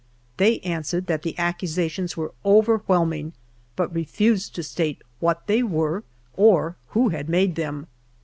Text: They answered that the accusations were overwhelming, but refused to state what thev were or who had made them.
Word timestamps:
They 0.37 0.61
answered 0.61 1.05
that 1.05 1.21
the 1.21 1.37
accusations 1.37 2.17
were 2.17 2.33
overwhelming, 2.43 3.33
but 3.75 3.93
refused 3.93 4.55
to 4.55 4.63
state 4.63 4.99
what 5.19 5.45
thev 5.45 5.69
were 5.69 6.03
or 6.35 6.75
who 6.97 7.09
had 7.09 7.29
made 7.29 7.53
them. 7.53 7.85